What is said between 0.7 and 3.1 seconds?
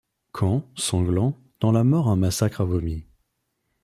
sanglant, dans la mort un massacre â vomi